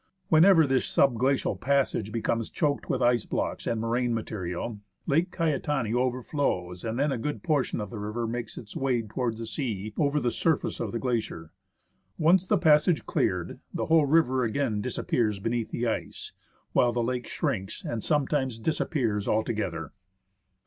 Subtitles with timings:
[0.29, 5.29] When ever this sub glacial passage becomes choked with ice blocks and moraine material, Lake
[5.29, 9.45] Caetani overflows, and then a good portion of the river makes its way towards the
[9.45, 11.51] sea over the surface of the glacier.
[12.17, 16.31] Once the passage cleared, the whole river again disappears beneath the ice;
[16.73, 19.91] while the lake shrinks and sometimes disappears altogether.